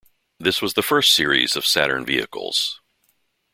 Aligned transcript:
This 0.39 0.63
was 0.63 0.73
the 0.73 0.81
first 0.81 1.13
series 1.13 1.55
of 1.55 1.63
Saturn 1.63 2.07
vehicles. 2.07 2.81